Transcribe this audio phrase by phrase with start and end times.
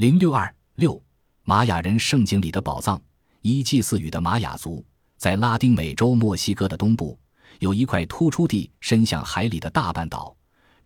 [0.00, 0.98] 零六二六，
[1.42, 2.98] 玛雅人圣经里的宝藏。
[3.42, 4.82] 一祭祀语的玛雅族，
[5.18, 7.20] 在拉丁美洲墨西哥的东部，
[7.58, 10.34] 有一块突出地伸向海里的大半岛，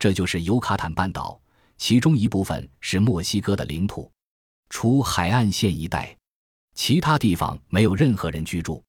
[0.01, 1.41] 这就是尤卡坦半岛，
[1.79, 4.11] 其中一部分是墨西哥的领土。
[4.69, 6.17] 除海岸线一带，
[6.75, 8.83] 其他地方没有任何人居住，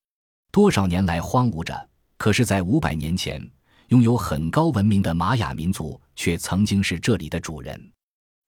[0.52, 1.88] 多少年来荒芜着。
[2.18, 3.48] 可是，在五百年前，
[3.90, 7.80] 拥有很高文明的玛雅民族却曾经是这里的主人。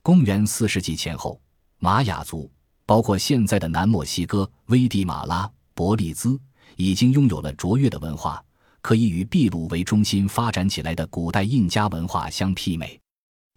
[0.02, 1.40] 公元四世纪前后，
[1.80, 2.52] 玛雅族。
[2.86, 6.40] 包括现在的南墨西哥、危地马拉、伯利兹，
[6.78, 8.42] 已经拥有了卓越的文化，
[8.82, 12.98] 可以与秘鲁为中心发展起来的古代印加文化相媲美。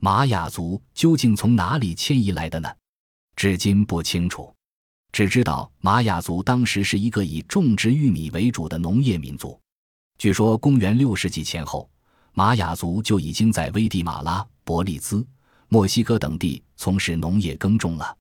[0.01, 2.69] 玛雅族究竟从哪里迁移来的呢？
[3.37, 4.52] 至今不清楚，
[5.12, 9.57] 只知道玛雅族当时是一个以种植玉米为主的农业民族。
[10.18, 11.88] 据说，公元六世纪前后，
[12.32, 15.24] 玛雅族就已经在危地马拉、伯利兹、
[15.73, 18.16] 墨西哥等地从事农业耕种了。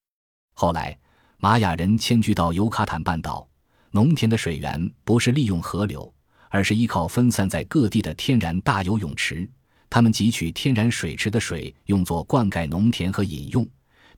[0.53, 0.95] 后来，
[1.39, 3.49] 玛雅人迁居到尤卡坦半岛，
[3.89, 6.13] 农田的水源不是利用河流，
[6.49, 9.49] 而是依靠分散在各地的天然大游泳池。
[9.89, 13.67] 他们汲取天然水池的水，用作灌溉农田和饮用，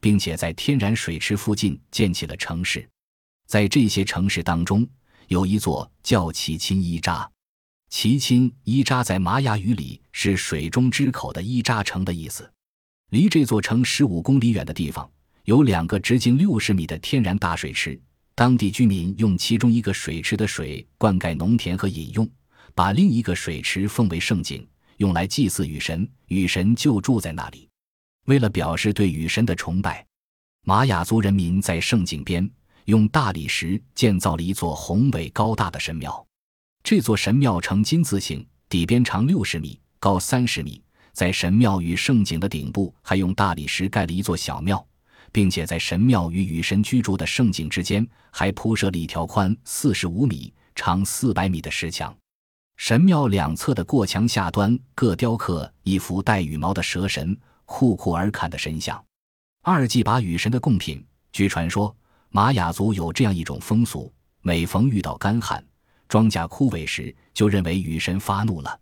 [0.02, 2.86] 并且在天然水池附近建起了城市。
[3.48, 4.86] 在这些城市当中，
[5.30, 7.32] 有一座叫奇钦伊扎。
[7.90, 12.52] 奇钦伊扎在玛雅语里是“水中之口”的伊扎城的意思。
[13.12, 15.09] 离这座城十五公里远的地方。
[15.44, 18.00] 有两个直径六十米的天然大水池，
[18.36, 22.30] 当地居民用其中一个水池的水灌溉农田和饮用，
[22.73, 26.09] 把另一个水池奉为圣井，用来祭祀雨神。
[26.28, 27.68] 雨神就住在那里。
[28.28, 30.06] 为了表示对雨神的崇拜，
[30.64, 32.50] 玛雅族人民在圣井边
[32.86, 36.25] 用大理石建造了一座宏伟高大的神庙。
[36.81, 40.81] 这座神庙呈金字形，底边长六十米，高三十米。
[41.14, 44.86] 在神庙与圣井的顶部，还用大理石盖了一座小庙。
[45.34, 52.14] 并且在神庙与雨神居住的圣井之间，还铺设了一条宽四十五米、长四百米的石墙。
[52.76, 59.02] 神庙两侧的过墙下端各雕刻一幅带羽毛的蛇神库库尔坎的神像。
[59.63, 61.02] 二祭把雨神的贡品。
[61.31, 61.96] 据传说，
[62.30, 65.63] 玛雅族有这样一种风俗：每逢遇到干旱、
[66.09, 68.78] 庄稼枯萎时，就认为雨神发怒了。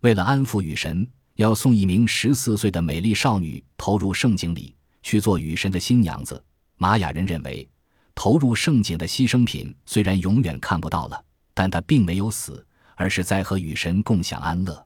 [0.00, 4.74] 为了安抚雨神，要送一名十四岁的美丽少女投入圣井里。
[5.04, 6.42] 去做雨神的新娘子。
[6.78, 7.68] 玛雅人认为，
[8.14, 14.84] 投入圣井的牺牲品虽然永远看不到了，但他并没有死，而是在和雨神共享安乐。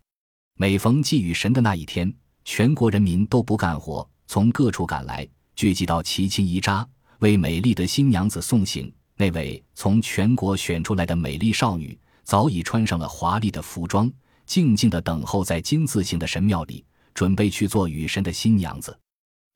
[0.57, 2.13] 每逢祭雨神的那一天，
[2.45, 6.85] 全国人民都不干活，从各处赶来，聚集到奇钦伊扎，
[7.21, 8.93] 为美丽的新娘子送行。
[9.17, 14.11] 那位从全国选出来的美丽少女，早已穿上了华丽的服装，
[14.49, 16.83] 静静地等候在金字形的神庙里，
[17.13, 18.99] 准备去做雨神的新娘子。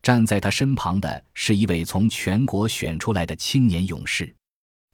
[0.02, 4.32] 站在他身旁的是一位从全国选出来的青年勇士，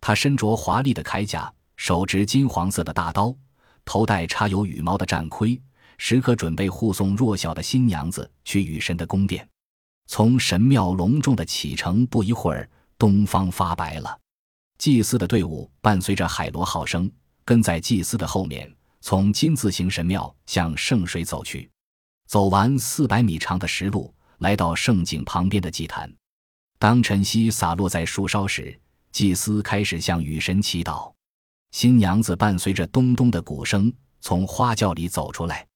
[0.00, 3.34] 他身着华丽的铠甲，手执金黄色的大刀，
[3.84, 5.60] 头戴插有羽毛的战盔，
[5.96, 9.46] 时刻准备护送弱小的新娘子去雨神的宫殿。
[10.06, 14.16] 从神庙隆重的启程不一会儿，东方发白了，
[14.78, 17.10] 祭司的队伍伴随着海螺号声，
[17.44, 18.72] 跟在祭司的后面，
[19.08, 21.70] 从金字形神庙向圣水走去。
[22.26, 24.14] 走完四百米长的石路。
[24.40, 26.14] 来到圣井旁边的祭坛，
[26.78, 28.78] 当晨曦洒落在树梢时，
[29.10, 31.10] 祭司开始向雨神祈祷。
[31.70, 35.66] 新娘子伴随着咚咚的鼓声从花轿里走出来，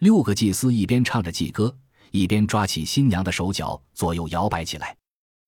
[0.00, 1.72] 六个祭司一边唱着祭歌，
[2.10, 4.96] 一边抓起新娘的手脚左右摇摆起来。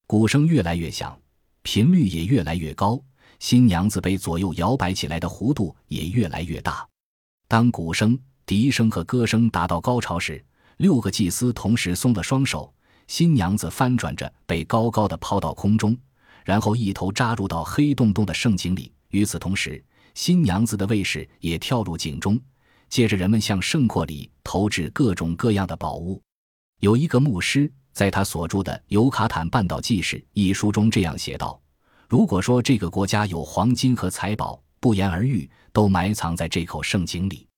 [0.06, 1.20] 鼓声越来越响，
[1.62, 3.02] 频率也越来越高，
[3.40, 6.88] 新娘子被左右摇摆起来的弧度也越来越大。
[7.54, 10.44] 当鼓声、笛声和歌声达到高潮时，
[10.78, 12.74] 六个祭司同时松了双手，
[13.06, 15.96] 新娘子翻转着被高高的抛到空中，
[16.44, 18.92] 然后一头扎入到黑洞洞的圣井里。
[19.10, 19.80] 与此同时，
[20.16, 22.36] 新娘子的卫士也跳入井中。
[22.88, 26.20] 接着，人们向圣阔里投掷各种各样的宝物。
[26.80, 31.62] 有一个牧师在他所著的《尤卡坦半岛纪事》一书中这样写道
[32.10, 37.48] ：“如果说这个国家有黄金和财宝，不言而喻，都埋藏在这口圣井里。”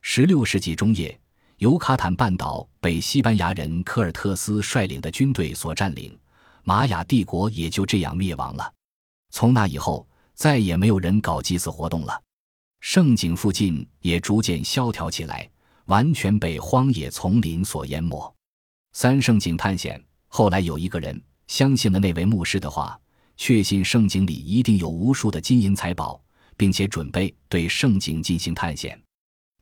[0.00, 1.14] 十六世纪中叶。
[1.58, 6.18] 尤卡坦半岛被西班牙人科尔特斯率领的军队所占领，
[6.64, 8.72] 玛雅帝国也就这样灭亡了。
[9.28, 12.18] 从那以后，再也没有人搞祭祀活动了。
[12.80, 15.46] 圣井附近也逐渐萧条起来，
[15.84, 18.34] 完全被荒野丛林所淹没。
[18.94, 22.98] 三圣井探险后来有一个人相信了那位牧师的话，
[23.36, 26.18] 确信圣井里一定有无数的金银财宝，
[26.60, 29.00] 并且准备对圣井进行探险。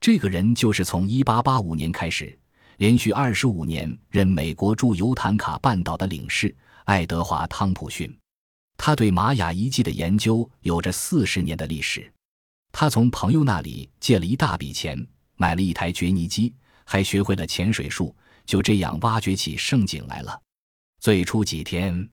[0.00, 2.36] 这个人就是从1885年开始，
[2.78, 6.52] 连续25年任美国驻尤坦卡半岛的领事
[6.86, 8.12] 爱德华·汤普逊。
[8.76, 12.12] 他对玛雅遗迹的研究有着四十年的历史。
[12.72, 15.06] 他从朋友那里借了一大笔钱，
[15.36, 16.52] 买了一台掘泥机，
[16.82, 18.12] 还学会了潜水术，
[18.44, 20.42] 就这样挖掘起圣井来了。
[20.98, 22.08] 最初几天，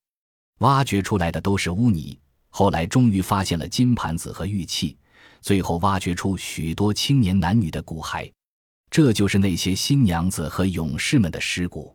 [0.60, 2.20] 挖掘出来的都是污泥，
[2.58, 4.96] 后来终于发现了金盘子和玉器，
[5.42, 8.32] 最后挖掘出许多青年男女的骨骸，
[8.90, 11.94] 这就是那些新娘子和勇士们的尸骨。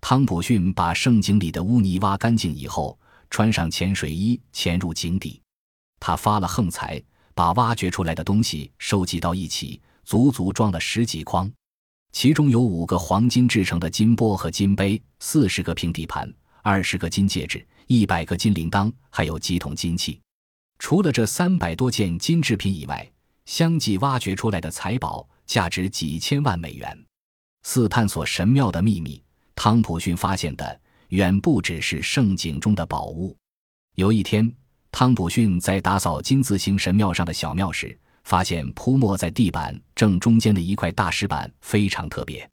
[0.00, 2.98] 汤普逊把圣井里的污泥挖干净以后。
[3.30, 5.40] 穿上潜水衣，潜入井底。
[6.00, 7.02] 他发了横财，
[7.32, 11.50] 把挖掘出来的东西收集到一起，足足装了十几筐。
[12.12, 16.30] 其中有五个黄金制成的金钵和金杯，四十个平底盘，
[16.62, 20.20] 二十个金戒指，一百个金铃铛，还有几桶金器。
[20.78, 23.06] 除了这三百多件金制品以外，
[23.46, 26.96] 相继挖掘出来的财宝价值几千万美元。
[27.64, 29.22] 四探索神庙的秘密，
[29.54, 30.80] 汤普逊发现的。
[31.08, 33.36] 远不只是圣井中的宝物。
[33.96, 34.50] 有一天，
[34.90, 42.48] 汤普逊在打扫金字形神庙上的小庙时，发现铺没在地板正中间的一块大石板非常特别。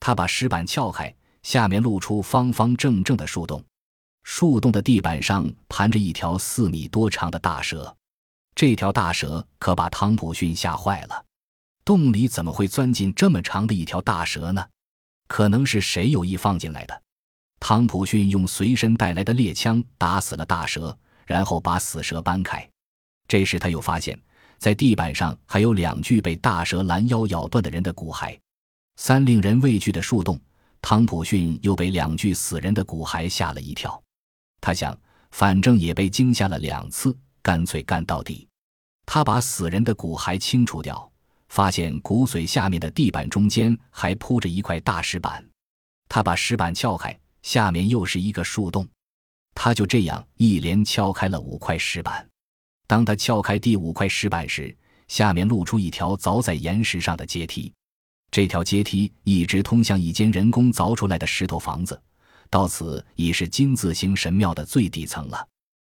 [0.00, 1.10] 他把石板撬开，
[1.44, 3.62] 下面露出方方正正的树洞。
[4.24, 7.94] 树洞的地板上盘着一条四米多长的大蛇。
[8.56, 11.24] 这条大蛇可把汤普逊吓坏了。
[11.84, 14.66] 洞里怎么会钻进这么长的一条大蛇呢？
[15.28, 17.02] 可能是谁有意放进来的。
[17.60, 20.96] 汤普逊用随身带来的猎枪打死了大蛇，
[21.26, 22.66] 然后把死蛇搬开。
[23.28, 24.18] 这时他又发现，
[24.58, 28.38] 在地板上还有两具被大蛇拦腰咬断的人的骨骸。
[28.96, 30.40] 三令人畏惧的树洞，
[30.86, 33.98] 汤普逊又被两具死人的骨骸吓了一跳。
[34.60, 34.94] 他想，
[35.30, 38.46] 反正也被惊吓了两次，干脆干到底。
[39.06, 41.10] 他把死人的骨骸清除掉，
[41.48, 45.42] 发现骨髓下面的地板中间还铺着一块大石板。
[46.06, 47.18] 他把石板撬开。
[47.40, 48.86] 下面又是一个树洞，
[49.54, 52.28] 他就这样一连撬开了五块石板。
[52.86, 54.76] 当他撬开第五块石板时，
[55.08, 57.72] 下面露出一条凿在岩石上的阶梯。
[58.34, 62.02] 这条阶梯一直通向一间人工凿出来的石头房子，
[62.50, 65.46] 到此已是金字形神庙的最底层了。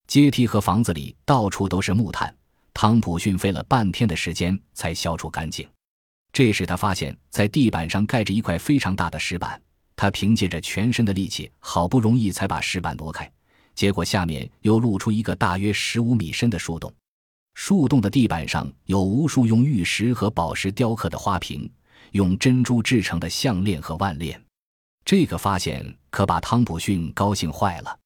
[0.05, 2.35] 阶梯和房子里到处都是木炭，
[2.73, 5.65] 汤普逊费了半天的时间才消除干净。
[6.33, 9.61] 这时他发现，在地板上盖着一块非常大的石板。
[9.95, 13.31] 他凭借着全身的力气，好不容易才把石板挪开，
[13.73, 16.93] 结果下面又露出一个大约十五米深的树洞。
[17.53, 21.71] 树洞的地板上有无数用玉石和宝石雕刻的花瓶，
[22.12, 24.42] 用珍珠制成的项链和腕链。
[25.04, 28.00] 这个发现可把汤普逊高兴坏了。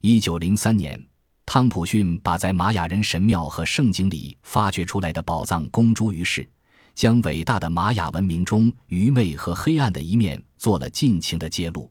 [0.00, 1.02] 一九零三年，
[1.44, 6.48] 汤普逊把在玛雅人神庙和圣经里发掘出来的宝藏公诸于世。
[6.94, 11.88] 将伟大的玛雅文明中愚昧和黑暗的一面做了尽情的揭露。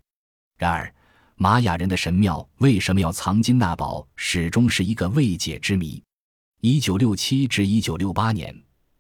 [0.58, 0.94] 然而，
[1.36, 6.04] 玛雅人的神庙为什么要藏金纳宝，始终是一个未解之谜。
[6.60, 8.54] 一九六七至一九六八年，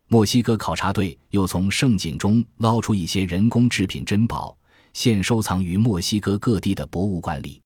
[0.09, 4.57] 墨西哥考察队又从圣井中捞出一些人工制品珍宝，
[4.93, 7.61] 现收藏于墨西哥各地的博物馆里。